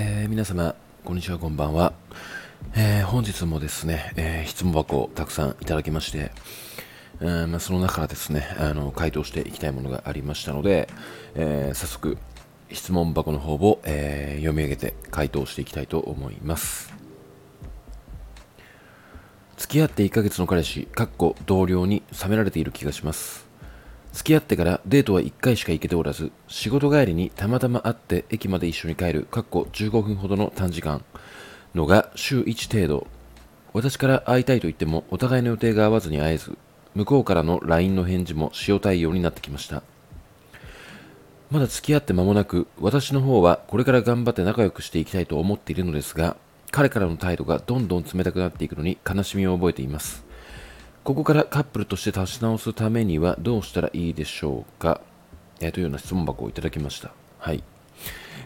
[0.00, 1.92] えー皆様、こんにちは、こんばんは。
[2.76, 6.30] えー本日もですね、えー質問箱をたくさんいただきまして、
[7.20, 10.88] えーまあ、その中からですね、あの、回答していきたいものがありましたので、
[11.34, 12.16] え早速、
[12.70, 16.94] 質問箱の方を、え読み上げて回答していきたいと思います。
[19.56, 23.47] 付き合って1ヶ月の彼氏、かっこ同僚に冷められている気がします。
[24.18, 31.04] 付き合ってからデートは1回しか行けておらず仕事帰りにたまたま会って駅まで一緒に帰るかっこ15分ほどの短時間
[31.72, 33.06] のが週1程度。
[33.74, 36.58] 私から会いたいと言ってもお互いの予定が合わずに会えず
[36.96, 39.84] 向こうからの LINE の返事も塩対応になってきました。
[41.52, 46.36] まだ付き合って間もなく私の方はこれから頑張って仲良くしていきたいと思っているのですが
[46.72, 50.26] 彼からの態度がどんどん冷たくなっていくのに悲しみを覚えています。
[51.08, 55.00] ここからカップルとして立ち直すためにはどうしたらいいでしょうか、
[55.58, 57.12] えーというような質問箱をいただきました。
[57.38, 57.64] はい。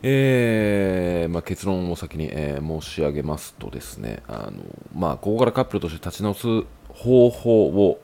[0.05, 4.62] えーまあ、結論を先に、えー申し上げますとですね、あの
[4.94, 6.46] まあ、ここからカップルとして立ち直す
[6.90, 8.00] 方法を、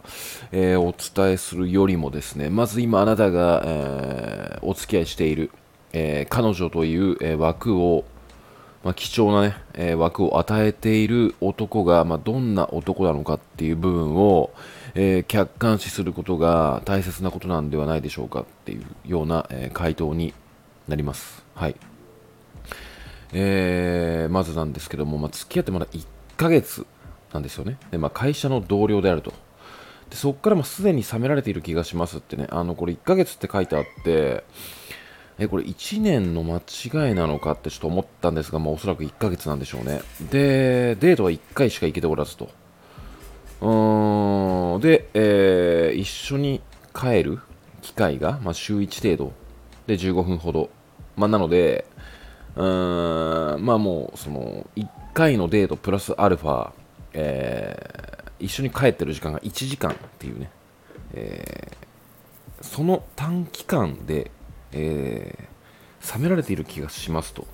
[0.50, 5.52] えーお伝えするよりもですね、まず今あなたが、えお付き合いしている、
[5.92, 8.04] え彼女という、え枠を、
[8.84, 14.50] まあ、貴重な、ねえー枠を与えている男が、まあ、どんな男なのかっていう部分を、
[14.94, 20.32] えー客観視することが大切なことなんではないでしょうかっていうような、えー回答に
[20.86, 21.44] なります。
[21.54, 21.76] はい
[23.32, 26.86] えーまずなんですけども、まあ、付き合ってまだ1ヶ月
[27.32, 27.78] なんですよね。
[27.90, 29.32] でまあ、会社の同僚であると。
[30.10, 34.44] でそこからもすでに冷められている気がしますってね、あのこれ1ヶ月って書いてあって、
[35.38, 40.00] えこれ1年の間違いなのかってちょっと思ったんですが、まあ、おそらく1ヶ月なんでしょうね。
[40.30, 42.48] で、デートは1回しか行けておらずと。
[43.60, 46.60] うーん、で、えー一緒に
[46.94, 47.38] 帰る
[47.82, 49.32] 機会が、まあ、週1程度
[49.86, 50.70] で15分ほど。
[51.16, 51.86] まあ、なので、
[52.56, 56.70] うーん、まあもう、その、1回のデートプラスアルファ、
[57.14, 60.50] えー一緒に帰ってる時間が1時間っていうね、
[61.14, 64.32] えーその短期間で、
[64.72, 65.48] えー
[66.14, 67.44] 冷められている気がしますと。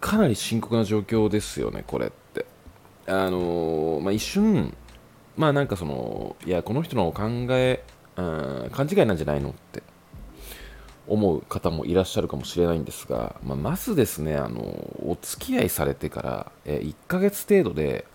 [0.00, 2.44] かなり深刻な状況ですよね、これって。
[3.06, 4.76] あのーまあ、一瞬、
[5.36, 7.84] まあなんかその、いや、この人の考え、
[8.16, 9.82] うん勘違いなんじゃないのって
[11.06, 18.06] 思う方もいらっしゃるかもしれないんですが、まあ、まずですね、あのお付き合いされてから、え1ヶ月程度で、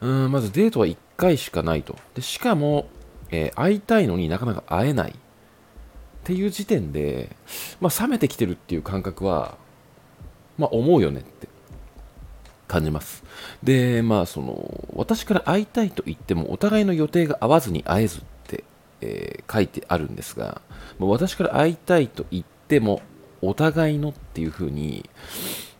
[0.00, 1.96] うんまずデートは1回しかないと。
[2.14, 2.88] でしかも、
[3.30, 5.14] えー会いたいのになかなか会えない
[6.28, 7.34] っていう時点で、
[7.80, 9.56] まあ、冷めてきてるっていう感覚は、
[10.58, 11.48] まあ、思うよねって
[12.66, 13.24] 感じます。
[13.62, 18.64] で、まあ、その、私から会いたいと言っても、お互いの予定が合わずに会えずって、
[19.00, 20.60] えー書いてあるんですが、
[20.98, 23.00] ま私から会いたいと言っても、
[23.40, 25.08] お互いのっていう風に、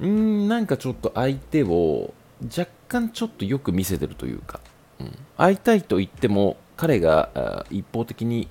[0.01, 2.15] うーん、なんかちょっと相手を
[2.45, 4.61] 若干ちょっとよく見せてるというか、
[4.99, 8.49] うん、会いたいと言っても、彼が一方的に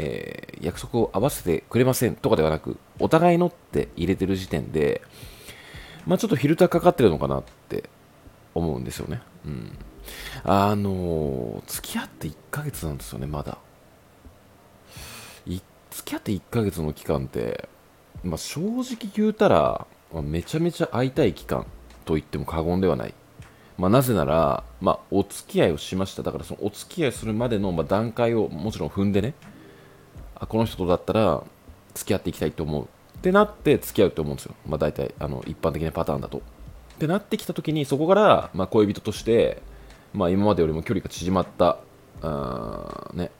[0.00, 5.00] えー約束を合わせてくれませんとかではなく、お互いのって入れてる時点で、
[6.06, 7.88] まあちょっとフィルターかかってるのかなって
[8.54, 9.22] 思うんですよね。
[9.46, 9.78] うん。
[10.44, 13.58] あのー付き合って1ヶ月なんですよね、まだ。
[15.90, 17.68] 付き合って1ヶ月の期間って、
[18.22, 21.66] まあ正直言うたら、まあめちゃめちゃ会いたい期間
[22.04, 23.14] と言っても過言ではない。
[23.78, 26.22] まあ、なぜなら、まあ、お付き合いをしました。
[26.22, 29.32] だからそのお付き合いするまでの、ま、段階をもちろん踏んでね、
[30.40, 31.42] あこの人とだったら
[31.94, 36.38] 付き合っていきたいと思うってなって付き合うと思うんですよ、まあ、大体あの一般的なパターンだと。
[36.38, 36.40] っ
[37.00, 39.62] てなってきた時にそこから、まあ、恋人として、
[40.12, 41.78] まあ、今までよりも距離が縮まった
[42.20, 43.30] あー、ね、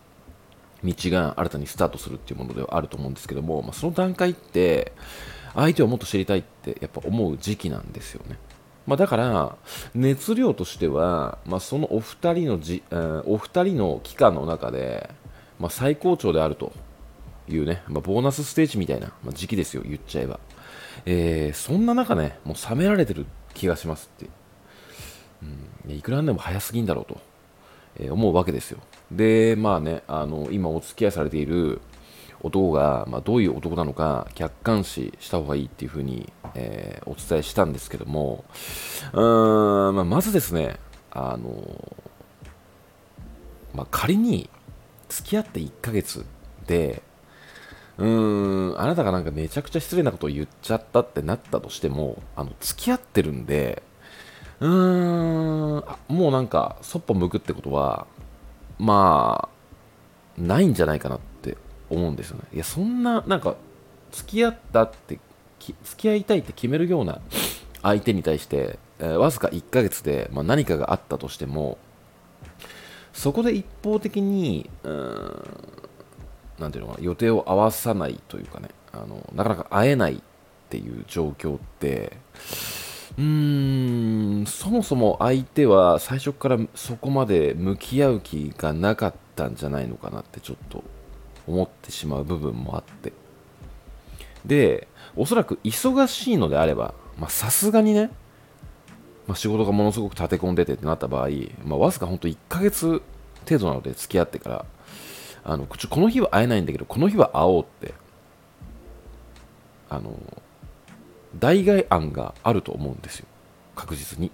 [0.83, 4.93] 道が新たにスタートするっていうものではあると思うんですけども、まあ、その段階って
[5.55, 8.39] 相手をもっと知りたいってやっぱ思う時期なんですよね。
[8.87, 9.57] まあ、だから
[9.95, 15.11] 熱量としては、まあ、そのお二人のじ、えーお二人の期間の中で、
[15.59, 16.73] まあ、最高潮であると
[17.49, 20.41] いうね、まあ、ボーナスステージみたいな、まあ、時期ですよ、言っちゃえば。
[21.07, 24.31] えーそんな中ね、もう冷められてる気がしますって。
[25.87, 27.21] うん、いくらなんでも早すぎんだろうと、
[27.99, 28.79] えー思うわけですよ。
[29.11, 31.81] で、まあね、あの今お付き合いされている
[32.43, 38.45] 男が、まあ、どういう男なのか客観視した方がいいっていうふうに、えーお伝えしたんですけども、
[39.13, 40.77] うーん、まあ、まずですね、
[41.11, 41.97] あの
[43.75, 44.49] まあ、仮に
[45.09, 46.25] 付き合って1ヶ月
[46.67, 47.03] で、
[48.01, 53.83] うーん、あなたがなんかめちゃくちゃ失礼なことを言っちゃったってなったとしても、あの、付き合ってるんで、
[54.61, 58.07] うーん、もうなんか、そっぽ向くってことは、
[58.79, 59.49] ま
[60.39, 61.57] あ、ないんじゃないかなって
[61.91, 62.45] 思うんですよね。
[62.55, 63.55] いや、そんな、なんか、
[64.13, 65.21] 付き合ったって
[65.61, 67.21] 付き合いたいって決めるような
[67.83, 71.79] 相手に対して、えー、わずか1ヶ月で、まあ、何かがあったとしても
[73.13, 75.80] そこで一方的にうーん
[76.61, 80.19] なんていうのかな予定を合わさないというかねあのなかなか会えないっ
[80.69, 82.17] ていう状況って
[83.19, 90.85] うーんそもそも相手は最初からそこまで向き合う気がなかったんじゃないのかなってちょっと
[91.47, 93.13] 思ってしまう部分もあって。
[94.45, 96.95] でおそらく忙しいのであれば
[97.29, 98.11] さすがにね、
[99.27, 101.29] まあ、仕事がものすごく立て込んでてってなった場合、
[101.65, 103.03] まあ、わずか本当1ヶ月
[103.45, 104.65] 程度なので付き合ってから
[105.45, 107.95] あのこの日は会えないんだけどこの日は会おうって
[109.89, 110.15] あの
[111.39, 113.27] 代替案があると思うんですよ。
[113.75, 114.31] 確実に。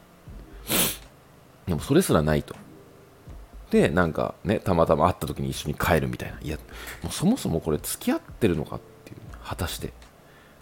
[1.66, 2.54] でもそれすらないと。
[3.70, 6.38] でなんかねたまたま会った時に一緒に帰るみたいな。
[6.40, 6.56] いや
[7.02, 9.88] もうそもそもこれ付き合ってるのかっていう果たして。
[9.88, 9.92] だ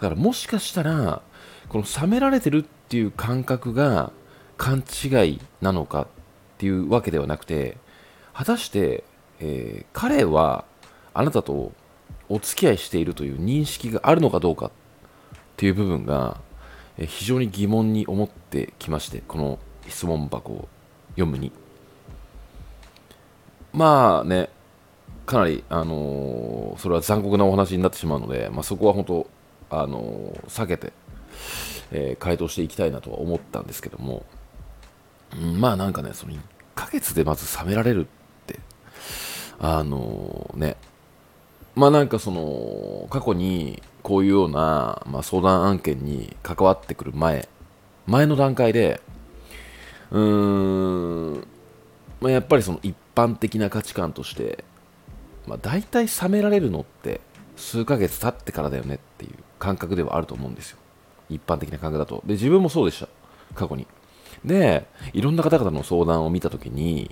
[0.09, 1.23] からもしかしたら
[1.69, 4.13] この冷められてるっていう感覚が
[4.57, 6.07] 勘違いなのかっ
[6.59, 7.77] ていうわけではなくて
[8.33, 9.05] 果たして、
[9.41, 10.65] えー、彼は
[11.13, 11.73] あなたと
[12.29, 14.71] お付き合いしているという認識があるのかどうかっ
[15.57, 16.41] ていう部分が
[16.99, 19.59] 非常に疑問に思ってきましてこの
[19.89, 20.69] 質問箱を
[21.11, 21.53] 読むに。
[23.73, 24.51] まあね
[25.27, 29.31] かなり、あのー、それは残酷なお話になってしまうので、まあ、そこは本当、
[29.71, 30.93] あのー、避けて、
[31.91, 34.25] えー、回答していきたいなとは思ったんですけども、
[35.35, 36.39] うん、まあなんかねその1
[36.75, 38.09] ヶ月でまず冷められるっ
[39.67, 40.77] あのね。
[41.75, 47.49] まあなんかその過去にこういうような、まあ、相談案件に関わってくる前
[48.07, 49.01] 前の段階で
[50.11, 51.47] うーん、
[52.21, 54.63] まあ、やっぱりその一般的な価値観として、
[55.47, 57.23] まあ、大体冷められるのって
[57.57, 60.79] 数ヶ月経ってからだよねっていう感覚ではあると思うんですよ。
[61.31, 62.23] 一般的な感覚だと。
[62.27, 63.09] で自分もそうでした。
[63.55, 63.87] 過去に。
[64.45, 67.11] でいろんな方々の相談を見た時に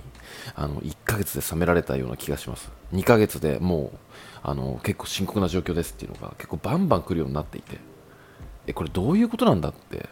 [0.55, 2.71] あの1ヶ月で冷められたような気がします。
[2.93, 3.97] 2ヶ月でもう
[4.43, 7.79] あの結構深刻な状況ですっていうのが結構バンバン来るようになっていて
[8.67, 10.09] えこれどういうことなんだって、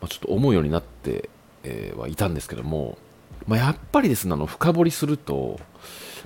[0.00, 1.28] まあ、ちょっと思うようになって、
[1.62, 2.98] えー、はいたんですけども、
[3.46, 5.60] まあ、やっぱりですねあの深掘りすると、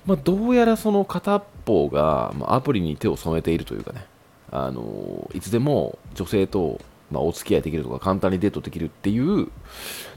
[0.06, 4.06] まあ、どうやらその片方が、まアプリに手を染めているというかね
[4.50, 6.80] あのいつでも女性と、
[7.10, 9.48] まお付き合いできるとか簡単にデートできるっていう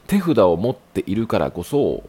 [0.06, 2.04] 手札を持っているからこそ、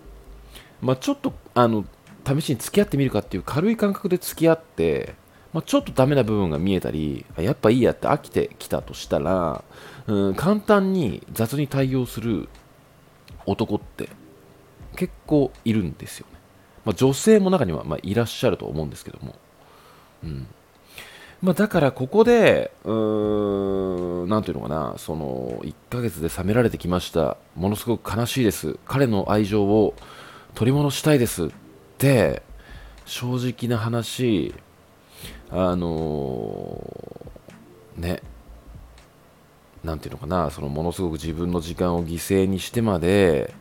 [0.81, 1.85] まあ、ちょっとあの
[2.25, 5.15] 試しに付き合ってみるかっていう軽い感覚で付き合って、
[5.53, 9.63] まあ、ちょっとダメな部分が見えたりやっぱいいやって飽きてきたとしたら、
[10.07, 12.49] うん、簡単に雑に対応する
[13.45, 14.09] 男って
[14.95, 16.39] 結構いるんですよね、
[16.85, 19.35] まあ、女性も中にはまいらっしゃると思うんですけども、
[20.23, 20.47] うん。
[21.43, 27.35] まあ、だからここでうーんなんていうのかなその1ヶ月で冷められてきました。
[27.57, 28.79] ものすごく悲しいです。
[28.85, 29.93] 彼の愛情を
[30.55, 31.51] 取り戻したいです。
[31.97, 32.43] で
[33.05, 33.35] 正
[33.67, 34.55] 直な話
[35.51, 38.21] あのー、ね
[39.83, 43.53] なんていうのかなそのものすごく自分の時間を犠牲にしてまで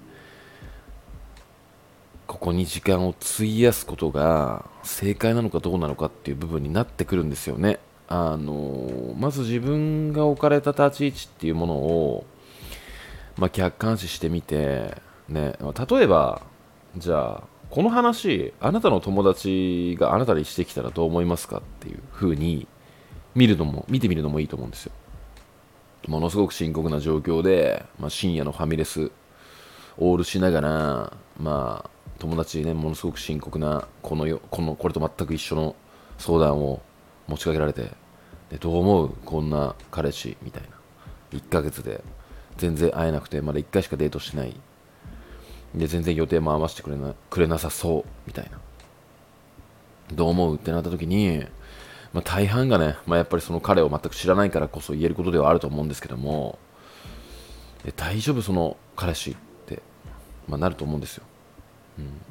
[2.32, 7.78] ここに時間を費やすことが正解なのかどうなのかっていう部分になってくるんですよね。
[8.08, 12.24] あのまず自分が置かれた立ち位置っていうものを、
[13.36, 14.96] まあ、客観視してみて、
[15.28, 15.56] ね、
[15.90, 16.40] 例えば
[16.96, 22.66] じゃあこの話あなたの友達があなたにしてきたらどう思いますかっていう風に
[23.34, 24.92] 見るのも見てみるのもいいと思うんですよ
[26.08, 29.10] ものすごく深刻な状況で、まあ、深夜のファミレス
[29.98, 31.90] オールしながらまあ
[32.22, 35.74] 友達ねものすごく深刻なこのよこのこれと全く一緒の
[36.18, 36.80] 相談を
[37.26, 37.90] 持ちかけられて
[38.48, 39.08] でどう思う？
[39.24, 40.68] こんな彼氏みたいな。
[41.38, 42.02] 1ヶ月で。
[42.58, 44.54] 全然会えなくてまだ1回しかデートしてない。
[45.74, 48.60] で全然予定も合わせてくれなくれなさそうみたいな。
[50.14, 50.56] どう思う？
[50.56, 51.44] ってなった時に、
[52.12, 56.58] まあ、大半がね、まあ、やっぱりその彼を全く知らないからこそ言えることではあると思うんですけども
[57.96, 59.36] 大丈夫その彼氏っ
[59.66, 59.80] て、
[60.46, 61.24] まあ、なると思うんですよ、
[61.98, 62.22] うん、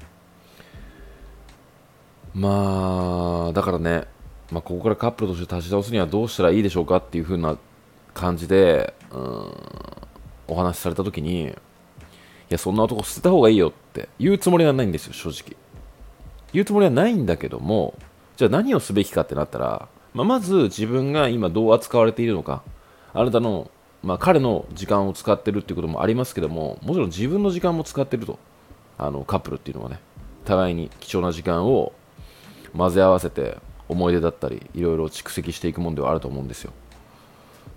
[2.41, 4.06] まあだからね、
[4.51, 7.58] まあ、ここからカップルとして立ち直すにはどうしたらいいでしょうかっていう風な
[8.13, 9.53] 感じで、うん、
[10.48, 11.56] お話しされた時に
[12.51, 15.56] いや、そんな男捨てた方がいいよって言うつもりはないんですよ、正直。
[16.51, 17.94] 言うつもりはないんだけども、
[18.36, 22.62] じゃあ何をすべきかってなったら、まあ、まず自分が今どう扱われているのか、
[23.13, 23.72] あなたの、
[24.03, 28.38] まあ、彼の時間を使ってるっていうこともありますけども、もちろん自分の時間も使ってると、
[29.01, 30.00] あのカップルっていうのはね、
[30.46, 31.91] 互いに貴重な時間を
[32.77, 33.58] 混ぜ合わせて
[33.89, 36.72] 思い出だったり、いろいろ蓄積していくもんではあると思うんですよ。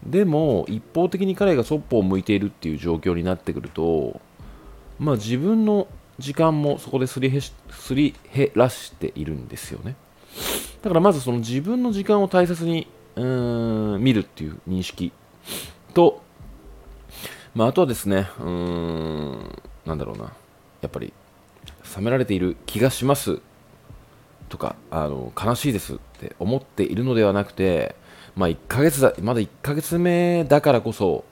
[0.06, 4.20] でも一方的に彼がそっぽを向いているっていう状況になってくると
[4.98, 5.88] まあ自分の
[6.18, 7.54] 時間もそこですりへす
[7.94, 9.96] り減らしているんですよね
[10.82, 15.12] だからまずその自分の時間を大切にうーん見るっていう認識
[15.94, 16.22] と、
[17.54, 20.32] まあ、あとはですねうーんなんだろうな
[20.84, 21.12] やっぱり
[21.96, 23.40] 冷められている気がします
[24.50, 27.96] とかあの悲しいですって思っているのではなくて、
[28.36, 31.24] まあ、1ヶ月だまだ1ヶ月目だからこそ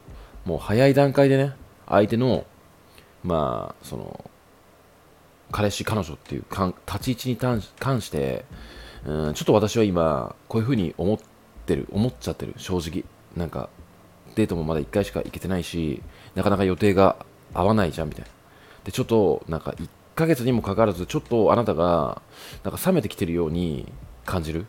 [0.47, 1.53] もう早い段階でね
[1.87, 2.47] 相手の
[3.23, 4.25] まあその
[5.51, 8.47] 彼氏彼女っていうか立ち位置に関して
[9.05, 11.19] うんちょっと私は今こういうふうに思っ
[11.67, 13.05] てる思っちゃってる正直。
[13.37, 13.71] なんか
[14.35, 16.03] デートもまだ1回しか行けてないし
[16.35, 17.17] なかなか予定が
[17.55, 18.42] 合わないじゃんみたいな。
[18.85, 22.21] でちょっとなんか1ヶ月にもかかわらずちょっとあなたが
[22.65, 23.91] なんか冷めてきてるように
[24.25, 24.67] 感じる？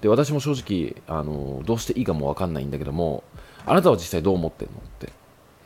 [0.00, 3.24] で私も正直あのどうしていいかも分かんないんだけども
[3.64, 5.12] あなたは実際どう思ってんのって、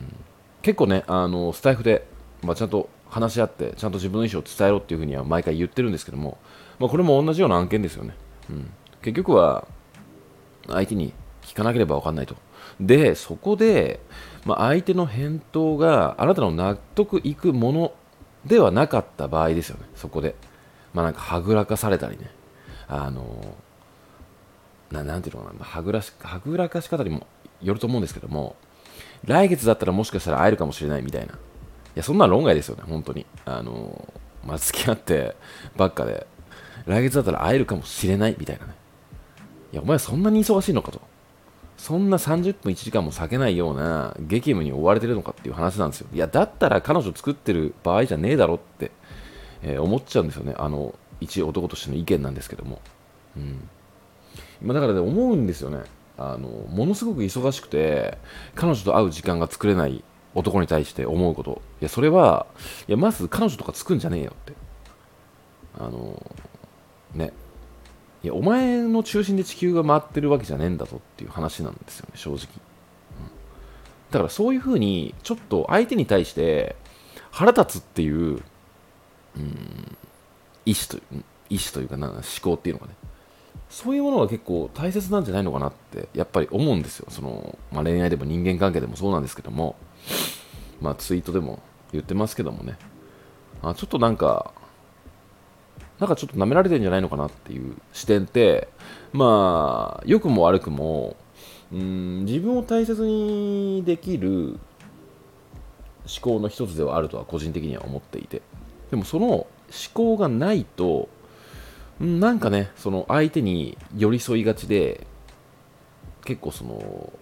[0.01, 0.15] うん、
[0.61, 2.07] 結構ねあのスタイフで、
[2.41, 6.37] まあ、ちゃんと話し合ってちゃんと自分の意思を伝えろっていうふうには毎回言ってるんですけども、
[6.79, 8.15] まあ、これも同じような案件ですよね、
[8.49, 9.67] うん、結局は
[10.67, 11.13] 相手に
[11.49, 12.35] 聞かなければ分かんないと。
[12.79, 13.99] でそこで、
[14.45, 17.93] まあ、相手の返答があなたの納得いくもの
[18.45, 19.85] ではなかった場合ですよね。
[19.95, 20.35] そこで。
[20.93, 22.29] まあなんかはぐらかされたりね。
[22.87, 23.55] あの
[24.91, 25.65] ななんていうのかな。
[25.65, 27.25] はぐらしはぐらかし方にも
[27.61, 28.55] よると思うんですけども
[29.25, 31.33] 来月だったらもしかしたら会えるかもしれないみたいな。
[31.33, 31.37] い
[31.95, 32.83] やそんな論外ですよね。
[32.87, 33.25] 本当に。
[33.45, 34.13] あの
[34.45, 35.35] まあ付き合って
[35.75, 36.27] ばっかで。
[36.85, 38.73] 来月だったら会えるかもしれないみたいなね。
[39.73, 41.01] いやお前そんなに忙しいのかと。
[41.79, 46.07] そんな30分1時間も避けないような激務に追われてるのかっていう話なんですよ。
[46.13, 48.91] いや、だったら彼女作ってる場合じゃねえだろって、
[49.63, 50.53] えー、思っちゃうんですよね。
[50.57, 52.81] あの、一男としての意見なんですけども。
[53.37, 53.69] うん。
[54.61, 55.83] ま、だからね、思うんですよね。
[56.17, 58.17] あの、ものすごく忙しくて、
[58.55, 60.03] 彼女と会う時間が作れない
[60.35, 61.61] 男に対して思うこと。
[61.79, 62.45] いや、それは、
[62.89, 64.53] いや、まず彼女とか作んじゃねえよって。
[65.79, 66.21] あの、
[67.15, 67.31] ね。
[68.23, 72.47] いやお前の中心で地球が回ってるわけじゃねえんだぞっていう話なんですよね正直、うん、
[74.11, 76.75] だからそういうふうにちょっと相手に対して
[77.31, 79.97] 腹立つっていう、うん、
[80.65, 80.99] 意思と
[81.49, 82.93] 意思というかな思考っていうのがね。
[83.69, 87.07] そういうものが結構大切なんじゃないのかなってやっぱり思うんですよ。
[87.09, 89.75] その、まあ、恋愛でも人間関係でもそうなんですけども。
[90.81, 91.59] まあツイートでも
[91.91, 92.77] 言ってますけどもね。
[93.61, 94.53] あちょっとなんか
[95.99, 98.69] なんかちょっと舐められてんじゃないのかなっていう視点って
[99.11, 101.17] まあ良くも悪くも
[101.71, 104.57] うん自分を大切にできる
[106.05, 108.41] 思考の一つではあるとは個人的には思っていて。
[108.89, 109.47] でもその思
[109.93, 111.09] 考がないと
[111.99, 115.05] なんかねその相手に寄り添いがちで
[116.25, 117.13] 結構その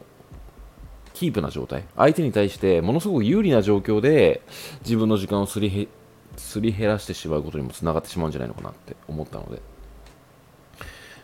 [1.13, 1.84] キープな状態。
[1.98, 4.41] 相手に対してものすごく有利な状況で
[4.81, 5.89] 自分の時間をすり
[6.38, 9.62] すり減らしてしまうことにもつながってしまうんじゃないのかなって思ったので、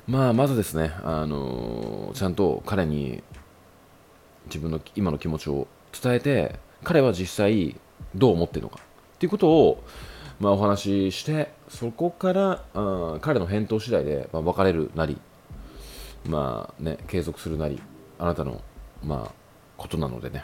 [0.08, 3.24] まあ、まずですね、あのー、ちゃんと彼に
[4.48, 5.68] 自分の今の気持ちを
[6.02, 7.80] 伝えて、彼は実際
[8.14, 8.80] どう思ってるのか
[9.16, 9.84] っていうことを、
[10.40, 15.18] まあ、お話しして、そこからあ彼の返答次第で、まあ、別れるなり、
[16.28, 17.82] まあね、継続するなり、
[18.20, 18.62] あなたの、
[19.04, 19.32] まあ、
[19.78, 20.44] ことなのでね、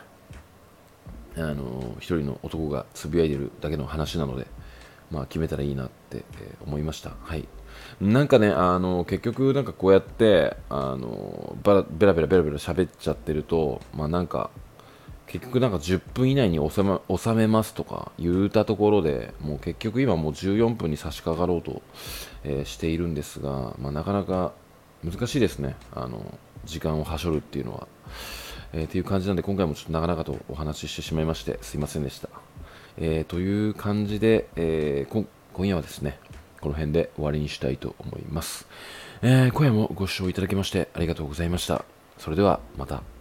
[1.40, 4.48] あの一人の男がつぶやいてるだけの話なので、
[5.12, 7.12] まあ、決めたらいいなって、え思いました。
[7.22, 7.48] はい。
[8.02, 14.50] なんかね、あの、結局なんかこうやって、あの、ベラベラベラベラベラ喋っちゃってると、まあなんか、
[15.30, 21.84] 結局なんか10分以内に収め収めますとか言うたところでもう結局今もう14分に差し掛かろうと、
[22.44, 24.54] えー、しているんですが、まあ、なかなか
[25.04, 27.88] 難しいですねあの時間をはしょるっていうのは、
[28.74, 32.30] えー、っていう感じなんで今回もちょっと長々とお話ししてしまいましてすいませんでした
[33.02, 36.20] えー、という感じで、えー、今夜はですね、
[36.60, 38.68] この辺で終わりにしたいと思います。
[39.22, 41.86] えー、今夜もご視聴いただきましてありがとうございました。
[42.18, 43.19] それではまた。